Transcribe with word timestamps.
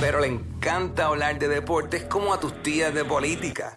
Pero 0.00 0.20
le 0.20 0.28
encanta 0.28 1.06
hablar 1.06 1.38
de 1.38 1.46
deportes 1.46 2.04
como 2.04 2.32
a 2.32 2.40
tus 2.40 2.62
tías 2.62 2.94
de 2.94 3.04
política. 3.04 3.76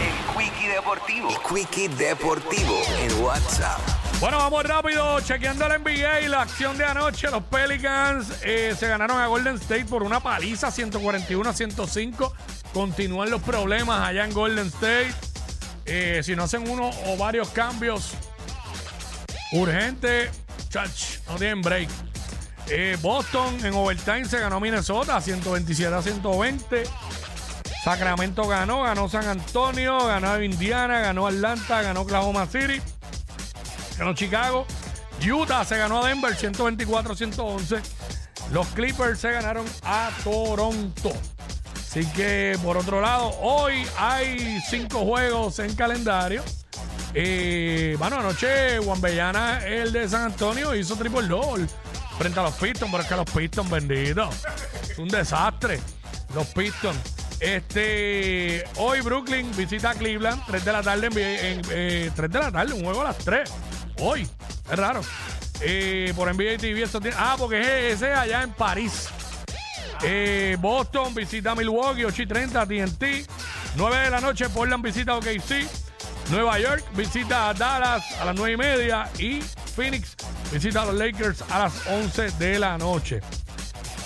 El 0.00 0.36
Quickie 0.36 0.68
Deportivo. 0.68 1.28
El 1.28 1.36
Quickie 1.38 1.88
Deportivo 1.88 2.80
en 3.00 3.24
WhatsApp. 3.24 3.80
Bueno, 4.20 4.38
vamos 4.38 4.62
rápido, 4.62 5.20
chequeando 5.20 5.68
la 5.68 5.78
NBA 5.78 6.20
y 6.20 6.28
la 6.28 6.42
acción 6.42 6.78
de 6.78 6.84
anoche. 6.84 7.28
Los 7.28 7.42
Pelicans 7.42 8.40
eh, 8.44 8.76
se 8.78 8.86
ganaron 8.86 9.18
a 9.18 9.26
Golden 9.26 9.56
State 9.56 9.86
por 9.86 10.04
una 10.04 10.20
paliza 10.20 10.70
141 10.70 11.50
a 11.50 11.52
105. 11.52 12.32
Continúan 12.72 13.30
los 13.30 13.42
problemas 13.42 14.06
allá 14.06 14.24
en 14.24 14.32
Golden 14.32 14.68
State. 14.68 15.12
Eh, 15.86 16.20
si 16.22 16.36
no 16.36 16.44
hacen 16.44 16.68
uno 16.70 16.90
o 17.06 17.16
varios 17.16 17.48
cambios 17.48 18.12
urgentes, 19.52 20.30
chach, 20.68 21.18
no 21.26 21.34
tienen 21.34 21.62
break. 21.62 21.88
Eh, 22.70 22.98
Boston 23.00 23.64
en 23.64 23.72
overtime 23.74 24.26
se 24.26 24.38
ganó 24.38 24.56
a 24.56 24.60
Minnesota 24.60 25.20
127 25.20 25.94
a 25.94 26.02
120. 26.02 26.82
Sacramento 27.82 28.46
ganó, 28.46 28.82
ganó 28.82 29.08
San 29.08 29.26
Antonio, 29.26 30.04
ganó 30.06 30.42
Indiana, 30.42 31.00
ganó 31.00 31.26
Atlanta, 31.26 31.80
ganó 31.80 32.02
Oklahoma 32.02 32.46
City, 32.46 32.82
ganó 33.96 34.12
Chicago. 34.14 34.66
Utah 35.26 35.64
se 35.64 35.78
ganó 35.78 36.04
a 36.04 36.08
Denver 36.08 36.36
124-111. 36.36 37.80
Los 38.52 38.66
Clippers 38.68 39.18
se 39.18 39.32
ganaron 39.32 39.64
a 39.84 40.10
Toronto. 40.22 41.12
Así 41.74 42.04
que, 42.12 42.58
por 42.62 42.76
otro 42.76 43.00
lado, 43.00 43.30
hoy 43.40 43.86
hay 43.96 44.60
cinco 44.68 45.00
juegos 45.06 45.58
en 45.58 45.74
calendario. 45.74 46.42
Eh, 47.14 47.96
bueno, 47.98 48.20
anoche 48.20 48.78
Juan 48.78 49.00
Bellana, 49.00 49.66
el 49.66 49.92
de 49.92 50.06
San 50.06 50.22
Antonio, 50.22 50.74
hizo 50.74 50.96
triple 50.96 51.26
doble 51.26 51.66
frente 52.18 52.40
a 52.40 52.42
los 52.42 52.54
Pistons, 52.54 52.90
pero 52.90 53.02
es 53.02 53.08
que 53.08 53.16
los 53.16 53.30
Pistons, 53.30 53.70
benditos. 53.70 54.34
Es 54.90 54.98
un 54.98 55.08
desastre. 55.08 55.80
Los 56.34 56.46
Pistons. 56.48 56.98
Este, 57.40 58.64
hoy 58.76 59.00
Brooklyn 59.00 59.48
visita 59.56 59.90
a 59.90 59.94
Cleveland, 59.94 60.42
3 60.46 60.64
de 60.64 60.72
la 60.72 60.82
tarde, 60.82 61.06
en, 61.06 61.14
en, 61.14 61.62
eh, 61.70 62.10
3 62.14 62.30
de 62.30 62.38
la 62.38 62.50
tarde, 62.50 62.72
un 62.74 62.82
juego 62.82 63.02
a 63.02 63.04
las 63.04 63.18
3. 63.18 63.48
Hoy, 64.00 64.28
es 64.70 64.76
raro. 64.76 65.00
Eh, 65.60 66.12
por 66.16 66.32
NBA 66.32 66.58
TV, 66.58 66.82
esto 66.82 67.00
tiene, 67.00 67.16
ah, 67.18 67.36
porque 67.38 67.60
es 67.60 67.94
ese 67.94 68.12
allá 68.12 68.42
en 68.42 68.52
París. 68.52 69.08
Eh, 70.02 70.56
Boston 70.60 71.14
visita 71.14 71.52
a 71.52 71.54
Milwaukee, 71.54 72.04
8 72.04 72.22
y 72.22 72.26
30, 72.26 72.66
TNT. 72.66 73.26
9 73.76 73.96
de 73.96 74.10
la 74.10 74.20
noche, 74.20 74.48
Portland 74.48 74.84
visita 74.84 75.12
a 75.12 75.16
OKC. 75.16 75.66
Nueva 76.30 76.58
York 76.58 76.84
visita 76.94 77.48
a 77.48 77.54
Dallas 77.54 78.04
a 78.20 78.26
las 78.26 78.34
9 78.34 78.52
y 78.52 78.56
media. 78.56 79.08
Y 79.18 79.40
Phoenix 79.78 80.16
visita 80.52 80.82
a 80.82 80.86
los 80.86 80.96
Lakers 80.96 81.42
a 81.50 81.60
las 81.60 81.86
11 81.86 82.32
de 82.32 82.58
la 82.58 82.76
noche. 82.76 83.20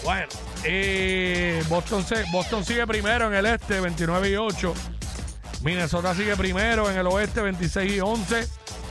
Bueno, 0.05 0.27
eh, 0.65 1.65
Boston, 1.69 2.05
se- 2.05 2.25
Boston 2.31 2.63
sigue 2.63 2.87
primero 2.87 3.29
en 3.29 3.35
el 3.35 3.47
este, 3.47 3.81
29 3.81 4.31
y 4.31 4.37
8. 4.37 4.75
Minnesota 5.63 6.15
sigue 6.15 6.37
primero 6.37 6.91
en 6.91 6.99
el 6.99 7.07
oeste, 7.07 7.41
26 7.41 7.93
y 7.93 8.01
11. 8.01 8.47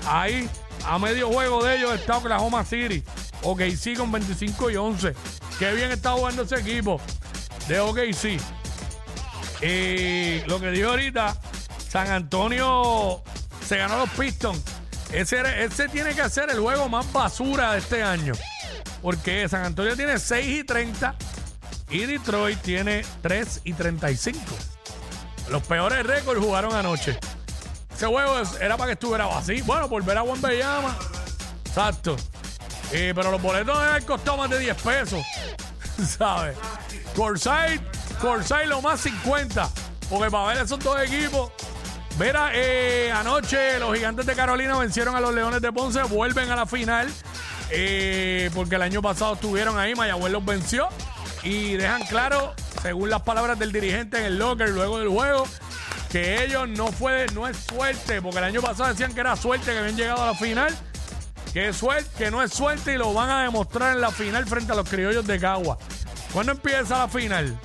Ahí, 0.07 0.49
a 0.87 0.97
medio 0.97 1.27
juego 1.31 1.63
de 1.63 1.77
ellos 1.77 1.93
está 1.93 2.17
Oklahoma 2.17 2.65
City. 2.65 3.03
OKC 3.43 3.95
con 3.97 4.11
25 4.11 4.71
y 4.71 4.75
11. 4.77 5.13
Qué 5.59 5.73
bien 5.73 5.91
está 5.91 6.13
jugando 6.13 6.41
ese 6.43 6.55
equipo 6.55 6.99
de 7.67 7.79
OKC. 7.79 8.39
Y 9.63 10.39
lo 10.47 10.59
que 10.59 10.71
dijo 10.71 10.89
ahorita, 10.89 11.35
San 11.89 12.09
Antonio 12.09 13.21
se 13.67 13.77
ganó 13.77 13.99
los 13.99 14.09
Pistons. 14.11 14.61
Ese, 15.11 15.89
tiene 15.91 16.15
que 16.15 16.29
ser 16.29 16.49
el 16.49 16.59
juego 16.59 16.87
más 16.87 17.11
basura 17.11 17.73
de 17.73 17.79
este 17.79 18.01
año. 18.01 18.33
Porque 19.01 19.47
San 19.49 19.65
Antonio 19.65 19.95
tiene 19.95 20.17
6 20.17 20.59
y 20.59 20.63
30 20.63 21.15
y 21.89 22.05
Detroit 22.05 22.59
tiene 22.61 23.03
3 23.21 23.61
y 23.65 23.73
35. 23.73 24.39
Los 25.49 25.63
peores 25.63 26.05
récords 26.05 26.41
jugaron 26.41 26.73
anoche. 26.73 27.19
Ese 27.93 28.05
juego 28.05 28.41
era 28.61 28.77
para 28.77 28.87
que 28.87 28.93
estuviera 28.93 29.37
así. 29.37 29.61
Bueno, 29.61 29.89
por 29.89 30.03
ver 30.03 30.17
a 30.17 30.21
Juan 30.21 30.41
Bellama. 30.41 30.95
Exacto. 31.65 32.15
Eh, 32.93 33.11
pero 33.13 33.31
los 33.31 33.41
boletos 33.41 33.75
deben 33.75 33.89
haber 33.89 34.05
costado 34.05 34.37
más 34.37 34.49
de 34.49 34.59
10 34.59 34.81
pesos. 34.81 35.25
¿Sabes? 36.17 36.57
Corside, 37.15 37.81
Corside 38.21 38.67
lo 38.67 38.81
más 38.81 39.01
50. 39.01 39.69
Porque 40.09 40.31
para 40.31 40.53
ver 40.53 40.63
esos 40.63 40.79
dos 40.79 41.01
equipos. 41.01 41.51
Mira, 42.19 42.51
eh, 42.53 43.11
anoche 43.11 43.79
los 43.79 43.95
gigantes 43.95 44.25
de 44.25 44.35
Carolina 44.35 44.77
vencieron 44.77 45.15
a 45.15 45.19
los 45.19 45.33
Leones 45.33 45.61
de 45.61 45.71
Ponce, 45.71 46.03
vuelven 46.03 46.51
a 46.51 46.55
la 46.55 46.65
final. 46.65 47.09
eh, 47.71 48.49
porque 48.53 48.75
el 48.75 48.81
año 48.81 49.01
pasado 49.01 49.33
estuvieron 49.33 49.79
ahí, 49.79 49.95
Mayagüez 49.95 50.31
los 50.31 50.43
venció. 50.45 50.89
Y 51.43 51.73
dejan 51.77 52.03
claro, 52.05 52.53
según 52.83 53.09
las 53.09 53.21
palabras 53.21 53.57
del 53.57 53.71
dirigente 53.71 54.17
en 54.19 54.25
el 54.25 54.37
locker 54.37 54.69
luego 54.69 54.99
del 54.99 55.07
juego, 55.07 55.47
que 56.11 56.43
ellos 56.43 56.67
no 56.69 56.91
fue, 56.91 57.25
no 57.33 57.47
es 57.47 57.57
suerte, 57.57 58.21
porque 58.21 58.37
el 58.39 58.43
año 58.43 58.61
pasado 58.61 58.89
decían 58.89 59.13
que 59.13 59.21
era 59.21 59.35
suerte 59.35 59.71
que 59.71 59.79
habían 59.79 59.95
llegado 59.95 60.21
a 60.21 60.27
la 60.27 60.35
final. 60.35 60.75
Que 61.53 61.69
es 61.69 61.77
suerte, 61.77 62.09
que 62.17 62.31
no 62.31 62.43
es 62.43 62.53
suerte 62.53 62.93
y 62.93 62.97
lo 62.97 63.13
van 63.13 63.29
a 63.29 63.43
demostrar 63.43 63.93
en 63.93 64.01
la 64.01 64.11
final 64.11 64.45
frente 64.45 64.71
a 64.71 64.75
los 64.75 64.87
criollos 64.87 65.25
de 65.25 65.39
Cagua. 65.39 65.77
¿Cuándo 66.31 66.51
empieza 66.53 66.99
la 66.99 67.07
final? 67.07 67.57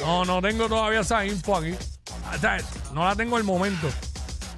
No, 0.00 0.24
no 0.24 0.40
tengo 0.42 0.68
todavía 0.68 1.00
esa 1.00 1.24
info 1.24 1.56
aquí. 1.56 1.74
No 2.92 3.04
la 3.04 3.14
tengo 3.16 3.38
el 3.38 3.44
momento. 3.44 3.88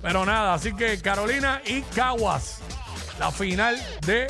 Pero 0.00 0.24
nada, 0.26 0.54
así 0.54 0.74
que 0.74 1.00
Carolina 1.00 1.62
y 1.64 1.82
Caguas, 1.82 2.58
la 3.18 3.30
final 3.30 3.80
de 4.04 4.26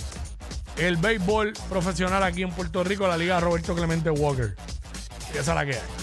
el 0.76 0.96
béisbol 0.96 1.52
profesional 1.68 2.22
aquí 2.22 2.42
en 2.42 2.50
Puerto 2.50 2.84
Rico, 2.84 3.06
la 3.06 3.16
Liga 3.16 3.40
Roberto 3.40 3.74
Clemente 3.74 4.10
Walker. 4.10 4.54
Y 5.34 5.38
esa 5.38 5.52
es 5.52 5.56
la 5.56 5.64
que 5.64 5.72
hay. 5.72 6.02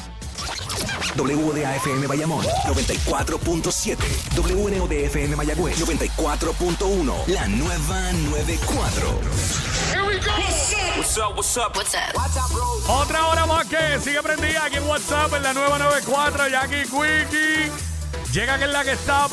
WDAFM 1.16 2.08
Bayamón 2.08 2.46
94.7. 2.66 3.98
WNODFM 4.38 5.36
Mayagüez 5.36 5.80
94.1. 5.80 7.28
La 7.28 7.48
nueva 7.48 8.12
94. 8.12 9.20
What's 10.98 11.18
up, 11.18 11.36
what's 11.36 11.58
up? 11.58 11.76
What's 11.76 11.96
up? 11.96 12.90
Otra 12.90 13.26
hora 13.28 13.46
más 13.46 13.66
que 13.68 14.00
sigue 14.02 14.22
prendida 14.22 14.66
aquí 14.66 14.78
en 14.78 14.88
WhatsApp 14.88 15.34
en 15.34 15.44
la 15.44 15.54
nueva 15.54 15.78
94, 15.80 16.48
Jackie 16.50 16.84
Quickie. 16.84 17.89
Llega 18.32 18.60
que 18.60 18.66
es 18.66 18.72
la 18.72 18.84
que 18.84 18.92
está. 18.92 19.28